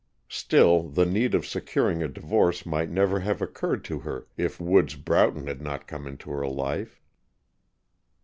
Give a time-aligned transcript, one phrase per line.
[0.29, 4.95] Still, the need of securing a divorce might never have occurred to her if Woods
[4.95, 6.99] Broughton had not come into her life.